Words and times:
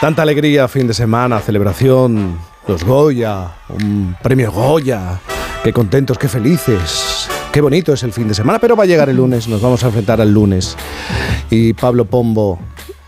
Tanta 0.00 0.22
alegría, 0.22 0.68
fin 0.68 0.86
de 0.86 0.94
semana, 0.94 1.40
celebración, 1.40 2.38
los 2.68 2.84
Goya, 2.84 3.56
un 3.68 4.14
premio 4.22 4.52
Goya. 4.52 5.18
Qué 5.64 5.72
contentos, 5.72 6.16
qué 6.16 6.28
felices. 6.28 7.28
Qué 7.50 7.60
bonito 7.60 7.92
es 7.92 8.04
el 8.04 8.12
fin 8.12 8.28
de 8.28 8.34
semana, 8.34 8.60
pero 8.60 8.76
va 8.76 8.84
a 8.84 8.86
llegar 8.86 9.08
el 9.08 9.16
lunes, 9.16 9.48
nos 9.48 9.60
vamos 9.60 9.82
a 9.82 9.86
enfrentar 9.86 10.20
al 10.20 10.32
lunes. 10.32 10.76
Y 11.50 11.72
Pablo 11.72 12.04
Pombo, 12.04 12.60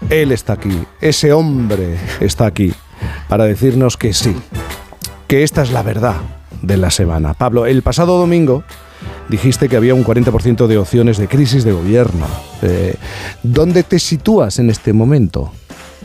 él 0.09 0.33
está 0.33 0.55
aquí, 0.55 0.83
ese 1.01 1.33
hombre 1.33 1.97
está 2.19 2.47
aquí 2.47 2.73
para 3.29 3.45
decirnos 3.45 3.97
que 3.97 4.13
sí, 4.13 4.35
que 5.29 5.45
esta 5.45 5.63
es 5.63 5.71
la 5.71 5.85
verdad 5.85 6.17
de 6.61 6.77
la 6.77 6.91
semana. 6.91 7.35
Pablo, 7.35 7.67
el 7.67 7.83
pasado 7.83 8.19
domingo 8.19 8.65
dijiste 9.29 9.69
que 9.69 9.77
había 9.77 9.95
un 9.95 10.05
40% 10.05 10.67
de 10.67 10.79
opciones 10.79 11.19
de 11.19 11.29
crisis 11.29 11.63
de 11.63 11.71
gobierno. 11.71 12.27
Eh, 12.63 12.97
¿Dónde 13.45 13.85
te 13.85 14.01
sitúas 14.01 14.59
en 14.59 14.71
este 14.71 14.93
momento? 14.93 15.53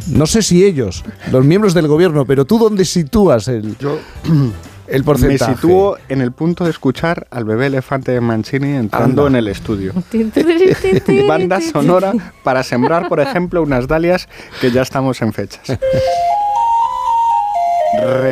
No 0.08 0.26
sé 0.26 0.42
si 0.42 0.64
ellos, 0.64 1.04
los 1.32 1.46
miembros 1.46 1.74
del 1.74 1.88
gobierno, 1.88 2.26
pero 2.26 2.46
tú 2.46 2.58
dónde 2.58 2.86
sitúas 2.86 3.48
el, 3.48 3.76
el 4.88 5.04
porcentaje. 5.04 5.52
Me 5.52 5.56
sitúo 5.56 5.98
en 6.10 6.22
el 6.22 6.32
punto 6.32 6.64
de 6.64 6.70
escuchar 6.70 7.28
al 7.32 7.46
bebé 7.46 7.68
elefante 7.68 8.12
de 8.12 8.22
Mancini 8.22 8.76
entrando 8.76 9.28
en 9.28 9.36
el 9.36 9.48
estudio. 9.48 9.94
Banda 11.28 11.62
sonora 11.62 12.14
para 12.44 12.64
sembrar, 12.64 13.08
por 13.08 13.20
ejemplo, 13.20 13.62
unas 13.62 13.88
dalias 13.88 14.28
que 14.62 14.72
ya 14.72 14.82
estamos 14.82 15.22
en 15.22 15.34
fechas. 15.34 15.78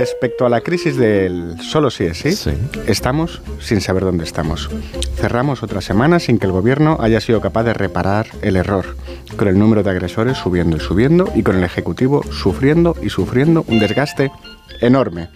Respecto 0.03 0.45
a 0.45 0.49
la 0.49 0.59
crisis 0.59 0.97
del 0.97 1.55
solo 1.61 1.89
sí 1.89 2.03
es 2.03 2.17
sí, 2.17 2.51
estamos 2.87 3.41
sin 3.61 3.79
saber 3.79 4.03
dónde 4.03 4.25
estamos. 4.25 4.69
Cerramos 5.15 5.63
otra 5.63 5.79
semana 5.79 6.19
sin 6.19 6.39
que 6.39 6.45
el 6.45 6.51
gobierno 6.51 6.97
haya 6.99 7.21
sido 7.21 7.39
capaz 7.39 7.63
de 7.63 7.73
reparar 7.73 8.27
el 8.41 8.57
error, 8.57 8.97
con 9.37 9.47
el 9.47 9.57
número 9.57 9.81
de 9.81 9.91
agresores 9.91 10.37
subiendo 10.37 10.75
y 10.75 10.81
subiendo 10.81 11.31
y 11.33 11.41
con 11.41 11.55
el 11.55 11.63
Ejecutivo 11.63 12.21
sufriendo 12.33 12.97
y 13.01 13.11
sufriendo 13.11 13.63
un 13.69 13.79
desgaste 13.79 14.29
enorme. 14.81 15.29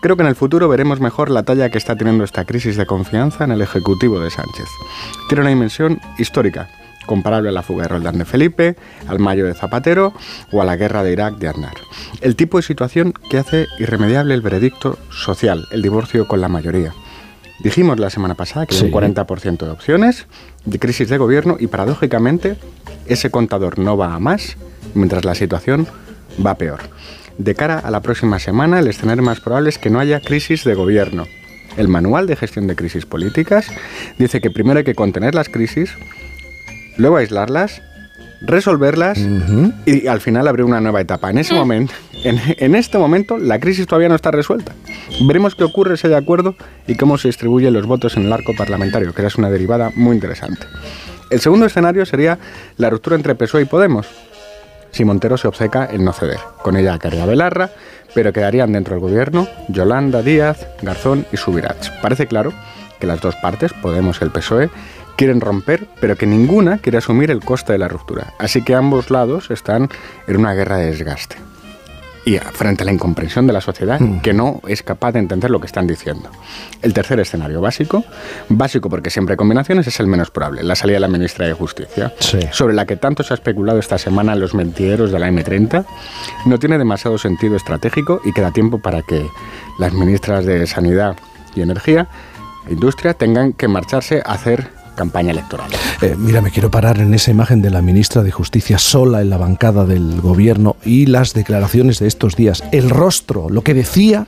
Creo 0.00 0.14
que 0.14 0.22
en 0.22 0.28
el 0.28 0.36
futuro 0.36 0.68
veremos 0.68 1.00
mejor 1.00 1.28
la 1.28 1.42
talla 1.42 1.68
que 1.68 1.78
está 1.78 1.96
teniendo 1.96 2.22
esta 2.22 2.44
crisis 2.44 2.76
de 2.76 2.86
confianza 2.86 3.42
en 3.42 3.50
el 3.50 3.62
Ejecutivo 3.62 4.20
de 4.20 4.30
Sánchez. 4.30 4.68
Tiene 5.28 5.40
una 5.40 5.50
dimensión 5.50 6.00
histórica 6.18 6.68
comparable 7.08 7.48
a 7.48 7.52
la 7.52 7.64
fuga 7.64 7.82
de 7.82 7.88
Roldán 7.88 8.18
de 8.18 8.24
Felipe, 8.24 8.76
al 9.08 9.18
Mayo 9.18 9.46
de 9.46 9.54
Zapatero 9.54 10.12
o 10.52 10.62
a 10.62 10.64
la 10.64 10.76
guerra 10.76 11.02
de 11.02 11.10
Irak 11.10 11.38
de 11.38 11.48
Aznar. 11.48 11.74
El 12.20 12.36
tipo 12.36 12.58
de 12.58 12.62
situación 12.62 13.12
que 13.28 13.38
hace 13.38 13.66
irremediable 13.80 14.34
el 14.34 14.42
veredicto 14.42 14.96
social, 15.10 15.66
el 15.72 15.82
divorcio 15.82 16.28
con 16.28 16.40
la 16.40 16.48
mayoría. 16.48 16.94
Dijimos 17.58 17.98
la 17.98 18.10
semana 18.10 18.36
pasada 18.36 18.66
que 18.66 18.76
hay 18.76 18.82
un 18.82 18.92
40% 18.92 19.58
de 19.58 19.70
opciones 19.70 20.26
de 20.64 20.78
crisis 20.78 21.08
de 21.08 21.18
gobierno 21.18 21.56
y 21.58 21.66
paradójicamente 21.66 22.56
ese 23.06 23.30
contador 23.30 23.80
no 23.80 23.96
va 23.96 24.14
a 24.14 24.20
más 24.20 24.56
mientras 24.94 25.24
la 25.24 25.34
situación 25.34 25.88
va 26.44 26.54
peor. 26.54 26.80
De 27.38 27.54
cara 27.54 27.78
a 27.78 27.90
la 27.90 28.00
próxima 28.00 28.38
semana, 28.38 28.78
el 28.78 28.86
escenario 28.88 29.22
más 29.22 29.40
probable 29.40 29.70
es 29.70 29.78
que 29.78 29.90
no 29.90 29.98
haya 29.98 30.20
crisis 30.20 30.64
de 30.64 30.74
gobierno. 30.74 31.24
El 31.76 31.88
manual 31.88 32.26
de 32.26 32.34
gestión 32.34 32.66
de 32.66 32.74
crisis 32.74 33.06
políticas 33.06 33.68
dice 34.18 34.40
que 34.40 34.50
primero 34.50 34.78
hay 34.78 34.84
que 34.84 34.96
contener 34.96 35.34
las 35.34 35.48
crisis, 35.48 35.92
luego 36.98 37.16
aislarlas, 37.16 37.80
resolverlas 38.40 39.18
y 39.86 40.06
al 40.06 40.20
final 40.20 40.46
abrir 40.46 40.64
una 40.64 40.80
nueva 40.80 41.00
etapa. 41.00 41.30
En 41.30 41.38
ese 41.38 41.54
momento, 41.54 41.94
en, 42.24 42.74
este 42.74 42.98
momento, 42.98 43.38
la 43.38 43.58
crisis 43.58 43.86
todavía 43.86 44.08
no 44.08 44.14
está 44.14 44.30
resuelta. 44.30 44.72
Veremos 45.26 45.54
qué 45.54 45.64
ocurre 45.64 45.96
si 45.96 46.06
hay 46.06 46.14
acuerdo 46.14 46.54
y 46.86 46.96
cómo 46.96 47.16
se 47.16 47.28
distribuyen 47.28 47.72
los 47.72 47.86
votos 47.86 48.16
en 48.16 48.24
el 48.24 48.32
arco 48.32 48.54
parlamentario, 48.56 49.14
que 49.14 49.24
es 49.24 49.36
una 49.36 49.50
derivada 49.50 49.90
muy 49.94 50.14
interesante. 50.14 50.66
El 51.30 51.40
segundo 51.40 51.66
escenario 51.66 52.04
sería 52.06 52.38
la 52.76 52.90
ruptura 52.90 53.16
entre 53.16 53.34
PSOE 53.34 53.62
y 53.62 53.66
Podemos. 53.66 54.06
Si 54.90 55.04
Montero 55.04 55.36
se 55.36 55.48
obceca 55.48 55.86
en 55.90 56.04
no 56.04 56.12
ceder. 56.12 56.38
Con 56.62 56.76
ella 56.76 56.98
quedaría 56.98 57.26
Belarra, 57.26 57.70
pero 58.14 58.32
quedarían 58.32 58.72
dentro 58.72 58.94
del 58.94 59.02
gobierno 59.02 59.46
Yolanda 59.68 60.22
Díaz, 60.22 60.66
Garzón 60.80 61.26
y 61.30 61.36
Subirats. 61.36 61.90
Parece 62.02 62.26
claro 62.26 62.52
que 62.98 63.06
las 63.06 63.20
dos 63.20 63.36
partes, 63.36 63.72
Podemos 63.74 64.20
y 64.20 64.24
el 64.24 64.30
PSOE, 64.30 64.70
quieren 65.18 65.40
romper, 65.40 65.88
pero 66.00 66.14
que 66.16 66.26
ninguna 66.26 66.78
quiere 66.78 66.98
asumir 66.98 67.32
el 67.32 67.40
coste 67.40 67.72
de 67.72 67.78
la 67.78 67.88
ruptura. 67.88 68.34
Así 68.38 68.62
que 68.62 68.76
ambos 68.76 69.10
lados 69.10 69.50
están 69.50 69.88
en 70.28 70.36
una 70.36 70.54
guerra 70.54 70.76
de 70.76 70.86
desgaste. 70.86 71.36
Y 72.24 72.36
frente 72.38 72.84
a 72.84 72.86
la 72.86 72.92
incomprensión 72.92 73.44
de 73.46 73.52
la 73.52 73.60
sociedad 73.60 73.98
mm. 73.98 74.20
que 74.20 74.32
no 74.32 74.60
es 74.68 74.84
capaz 74.84 75.12
de 75.12 75.18
entender 75.18 75.50
lo 75.50 75.58
que 75.58 75.66
están 75.66 75.88
diciendo. 75.88 76.30
El 76.82 76.94
tercer 76.94 77.18
escenario 77.18 77.60
básico, 77.60 78.04
básico 78.48 78.88
porque 78.88 79.10
siempre 79.10 79.32
hay 79.32 79.38
combinaciones, 79.38 79.88
es 79.88 79.98
el 79.98 80.06
menos 80.06 80.30
probable, 80.30 80.62
la 80.62 80.76
salida 80.76 80.96
de 80.96 81.00
la 81.00 81.08
ministra 81.08 81.46
de 81.46 81.52
Justicia, 81.52 82.12
sobre 82.52 82.74
la 82.74 82.86
que 82.86 82.94
tanto 82.94 83.24
se 83.24 83.34
ha 83.34 83.36
especulado 83.36 83.80
esta 83.80 83.98
semana 83.98 84.34
en 84.34 84.40
los 84.40 84.54
mentideros 84.54 85.10
de 85.10 85.18
la 85.18 85.28
M30, 85.28 85.84
no 86.46 86.58
tiene 86.60 86.78
demasiado 86.78 87.18
sentido 87.18 87.56
estratégico 87.56 88.20
y 88.24 88.32
queda 88.32 88.52
tiempo 88.52 88.78
para 88.78 89.02
que 89.02 89.26
las 89.80 89.92
ministras 89.94 90.44
de 90.44 90.64
Sanidad 90.68 91.16
y 91.56 91.62
Energía 91.62 92.06
e 92.68 92.74
Industria 92.74 93.14
tengan 93.14 93.52
que 93.52 93.66
marcharse 93.66 94.22
a 94.24 94.34
hacer 94.34 94.77
campaña 94.98 95.30
electoral. 95.30 95.70
Eh, 96.02 96.14
mira, 96.18 96.42
me 96.42 96.50
quiero 96.50 96.70
parar 96.70 96.98
en 96.98 97.14
esa 97.14 97.30
imagen 97.30 97.62
de 97.62 97.70
la 97.70 97.80
ministra 97.80 98.22
de 98.22 98.30
Justicia 98.30 98.78
sola 98.78 99.22
en 99.22 99.30
la 99.30 99.38
bancada 99.38 99.86
del 99.86 100.20
gobierno 100.20 100.76
y 100.84 101.06
las 101.06 101.32
declaraciones 101.32 102.00
de 102.00 102.08
estos 102.08 102.36
días. 102.36 102.62
El 102.72 102.90
rostro, 102.90 103.48
lo 103.48 103.62
que 103.62 103.72
decía 103.72 104.26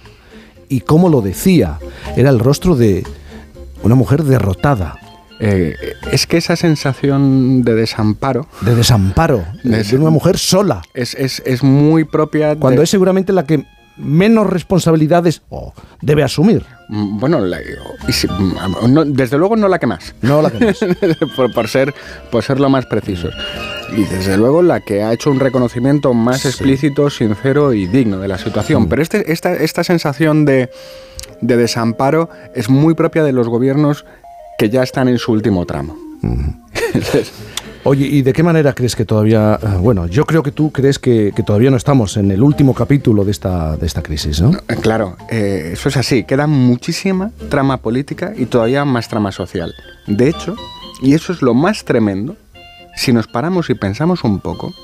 y 0.69 0.81
cómo 0.81 1.11
lo 1.11 1.21
decía, 1.21 1.79
era 2.17 2.31
el 2.31 2.39
rostro 2.39 2.77
de 2.77 3.05
una 3.83 3.95
mujer 3.97 4.25
derrotada. 4.25 4.99
Eh, 5.43 5.75
es 6.13 6.27
que 6.27 6.37
esa 6.37 6.55
sensación 6.55 7.63
de 7.63 7.75
desamparo. 7.75 8.47
De 8.61 8.75
desamparo, 8.75 9.45
de, 9.65 9.97
una 9.97 10.11
mujer 10.11 10.39
sola. 10.39 10.83
Es, 10.95 11.15
es, 11.15 11.43
es 11.47 11.63
muy 11.63 12.05
propia. 12.05 12.57
Cuando 12.57 12.83
es 12.83 12.91
seguramente 12.91 13.33
la 13.33 13.45
que 13.45 13.65
menos 14.01 14.49
responsabilidades 14.49 15.43
debe 16.01 16.23
asumir. 16.23 16.65
Mm, 16.89 17.19
bueno, 17.19 17.41
mm, 17.41 19.13
desde 19.13 19.39
luego 19.39 19.57
no 19.57 19.69
la 19.69 19.79
que 19.79 19.87
más. 19.87 20.15
No 20.23 20.43
la 20.43 20.51
que 20.51 20.65
más. 20.65 20.79
por, 21.55 21.69
ser, 21.69 21.95
por 22.31 22.43
ser 22.43 22.61
lo 22.61 22.69
más 22.69 22.87
precisos. 22.87 23.35
Y 23.97 24.05
desde 24.05 24.37
luego 24.37 24.63
la 24.63 24.81
que 24.81 25.03
ha 25.03 25.13
hecho 25.13 25.31
un 25.31 25.41
reconocimiento 25.41 26.15
más 26.15 26.45
explícito, 26.47 27.11
sincero 27.11 27.73
y 27.73 27.87
digno 27.87 28.19
de 28.19 28.29
la 28.29 28.39
situación. 28.39 28.85
Mm. 28.85 28.89
Pero 28.89 29.03
este, 29.03 29.33
esta, 29.33 29.55
esta 29.55 29.85
sensación 29.85 30.45
de, 30.45 30.71
de, 31.41 31.57
desamparo 31.57 32.31
es 32.55 32.69
muy 32.69 32.95
propia 32.95 33.23
de 33.25 33.33
los 33.33 33.49
gobiernos 33.49 34.05
que 34.59 34.71
ya 34.71 34.83
están 34.83 35.09
en 35.09 35.19
su 35.19 35.33
último 35.33 35.67
tramo. 35.67 35.97
Oye, 37.83 38.07
¿y 38.07 38.21
de 38.21 38.35
qué 38.35 38.43
manera 38.43 38.75
crees 38.75 38.95
que 38.95 39.07
todavía, 39.07 39.59
eh, 39.63 39.67
bueno, 39.79 40.07
yo 40.07 40.27
creo 40.27 40.43
que 40.43 40.53
tú 40.53 40.71
crees 40.71 40.99
que, 40.99 41.33
todavía 41.47 41.71
no 41.71 41.79
estamos 41.79 42.19
en 42.19 42.31
el 42.31 42.43
último 42.43 42.75
capítulo 42.75 43.25
de 43.25 43.31
esta, 43.31 43.77
de 43.79 43.87
esta 43.87 44.03
crisis, 44.03 44.43
¿no? 44.43 44.53
Eh, 44.69 44.77
claro, 44.83 45.17
eh, 45.31 45.71
eso 45.73 45.89
es 45.89 45.97
así, 45.97 46.25
queda 46.25 46.47
muchísima 46.47 47.31
trama 47.49 47.79
política 47.79 48.35
y 48.37 48.47
todavía 48.47 48.85
más 48.85 49.09
trama 49.09 49.33
social. 49.33 49.73
De 50.07 50.29
hecho, 50.29 50.57
y 51.01 51.15
eso 51.15 51.33
es 51.33 51.41
lo 51.41 51.55
más 51.55 51.87
tremendo, 51.87 52.37
si 52.97 53.15
nos 53.15 53.27
paramos 53.27 53.71
y 53.71 53.75
pensamos 53.75 54.25
un 54.25 54.41
poco, 54.41 54.75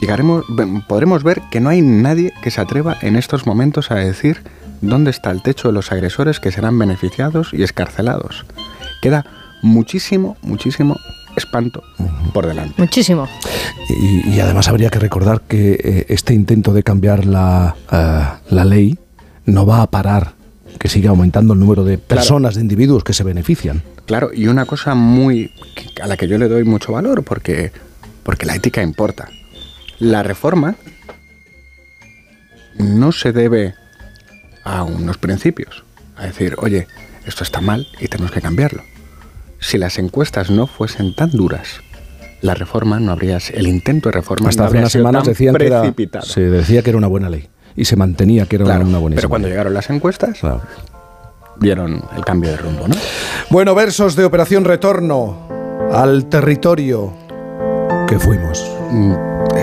llegaremos, 0.00 0.44
podremos 0.88 1.22
ver 1.22 1.40
que 1.52 1.60
no 1.60 1.68
hay 1.68 1.82
nadie 1.82 2.32
que 2.42 2.50
se 2.50 2.60
atreva 2.60 2.96
en 3.00 3.14
estos 3.14 3.46
momentos 3.46 3.92
a 3.92 3.94
decir 3.94 4.42
dónde 4.80 5.12
está 5.12 5.30
el 5.30 5.42
techo 5.42 5.68
de 5.68 5.74
los 5.74 5.92
agresores 5.92 6.40
que 6.40 6.50
serán 6.50 6.76
beneficiados 6.80 7.50
y 7.52 7.62
escarcelados. 7.62 8.44
Queda 9.02 9.24
muchísimo, 9.62 10.36
muchísimo 10.42 10.96
espanto 11.38 11.82
por 12.32 12.46
delante. 12.46 12.74
Muchísimo. 12.76 13.28
Y, 13.88 14.38
además 14.40 14.68
habría 14.68 14.90
que 14.90 14.98
recordar 14.98 15.42
que 15.42 15.72
eh, 15.72 16.06
este 16.08 16.34
intento 16.34 16.72
de 16.72 16.82
cambiar 16.82 17.24
la, 17.24 17.74
eh, 17.90 18.24
la, 18.50 18.64
ley 18.64 18.98
no 19.46 19.66
va 19.66 19.82
a 19.82 19.90
parar 19.90 20.34
que 20.78 20.88
siga 20.88 21.10
aumentando 21.10 21.54
el 21.54 21.60
número 21.60 21.84
de 21.84 21.98
personas, 21.98 22.54
de 22.54 22.60
individuos 22.60 23.02
que 23.02 23.12
se 23.12 23.24
benefician. 23.24 23.82
Claro, 24.06 24.30
y 24.32 24.46
una 24.46 24.66
cosa 24.66 24.94
muy 24.94 25.52
a 26.00 26.06
la 26.06 26.16
que 26.16 26.28
yo 26.28 26.38
le 26.38 26.48
doy 26.48 26.64
mucho 26.64 26.92
valor 26.92 27.24
porque, 27.24 27.72
porque 28.22 28.46
la 28.46 28.54
ética 28.54 28.82
importa. 28.82 29.28
La 29.98 30.22
reforma 30.22 30.76
no 32.78 33.10
se 33.10 33.32
debe 33.32 33.74
a 34.62 34.84
unos 34.84 35.18
principios, 35.18 35.82
a 36.16 36.26
decir, 36.26 36.54
oye, 36.58 36.86
esto 37.26 37.42
está 37.42 37.60
mal 37.60 37.88
y 37.98 38.06
tenemos 38.06 38.30
que 38.30 38.40
cambiarlo 38.40 38.82
si 39.68 39.76
las 39.76 39.98
encuestas 39.98 40.50
no 40.50 40.66
fuesen 40.66 41.14
tan 41.14 41.30
duras, 41.30 41.82
la 42.40 42.54
reforma 42.54 42.98
no 43.00 43.12
habría, 43.12 43.36
el 43.52 43.66
intento 43.66 44.08
de 44.08 44.14
reforma 44.14 44.48
Hasta 44.48 44.62
no 44.62 44.68
hace 44.68 44.78
unas 44.78 44.92
semanas 44.92 45.24
decían 45.26 45.54
que 45.56 45.66
era, 45.66 45.92
se 46.22 46.40
decía 46.40 46.80
que 46.80 46.88
era 46.88 46.96
una 46.96 47.06
buena 47.06 47.28
ley 47.28 47.50
y 47.76 47.84
se 47.84 47.94
mantenía 47.94 48.46
que 48.46 48.56
era 48.56 48.64
una 48.64 48.98
buena 48.98 49.08
ley. 49.08 49.16
Pero 49.16 49.28
cuando 49.28 49.46
llegaron 49.46 49.74
las 49.74 49.90
encuestas, 49.90 50.40
vieron 51.56 52.02
el 52.16 52.24
cambio 52.24 52.50
de 52.50 52.56
rumbo, 52.56 52.88
¿no? 52.88 52.94
Bueno, 53.50 53.74
versos 53.74 54.16
de 54.16 54.24
Operación 54.24 54.64
Retorno 54.64 55.36
al 55.92 56.30
territorio 56.30 57.12
que 58.08 58.18
fuimos. 58.18 58.64
Mm, 58.90 59.12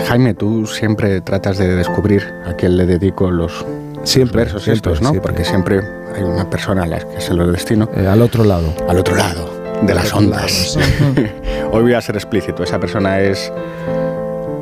Jaime, 0.08 0.36
tú 0.36 0.68
siempre 0.68 1.20
tratas 1.22 1.58
de 1.58 1.76
descubrir 1.76 2.22
a 2.46 2.54
quién 2.54 2.78
le 2.78 2.86
dedico 2.86 3.32
los, 3.32 3.66
siempre, 4.04 4.44
versos 4.44 4.68
estos, 4.68 5.02
¿no? 5.02 5.14
Porque 5.16 5.44
siempre 5.44 5.82
hay 6.16 6.22
una 6.22 6.48
persona 6.48 6.84
a 6.84 6.86
la 6.86 7.00
que 7.00 7.20
se 7.22 7.34
lo 7.34 7.52
destino. 7.52 7.90
Eh, 7.96 8.06
al 8.06 8.22
otro 8.22 8.44
lado. 8.44 8.72
Al 8.88 9.00
otro 9.00 9.16
lado 9.16 9.65
de 9.82 9.94
las 9.94 10.14
ondas. 10.14 10.78
Hoy 11.72 11.82
voy 11.82 11.94
a 11.94 12.02
ser 12.02 12.16
explícito. 12.16 12.64
Esa 12.64 12.80
persona 12.80 13.20
es 13.20 13.52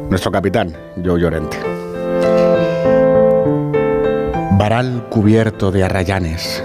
nuestro 0.10 0.32
capitán, 0.32 0.76
Joe 1.04 1.20
Llorente. 1.20 1.58
Varal 4.58 5.08
cubierto 5.10 5.72
de 5.72 5.84
arrayanes, 5.84 6.64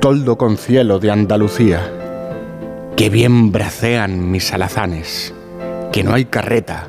toldo 0.00 0.38
con 0.38 0.56
cielo 0.56 0.98
de 0.98 1.10
Andalucía, 1.10 1.92
que 2.96 3.10
bien 3.10 3.52
bracean 3.52 4.30
mis 4.30 4.52
alazanes, 4.52 5.34
que 5.92 6.02
no 6.02 6.14
hay 6.14 6.26
carreta 6.26 6.88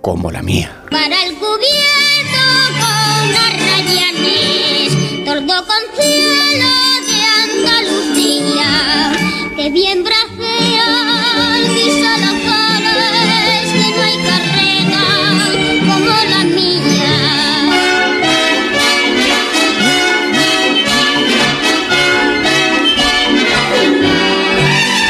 como 0.00 0.30
la 0.30 0.42
mía. 0.42 0.82
Varal 0.90 1.34
cubierto 1.38 2.42
con. 2.80 3.71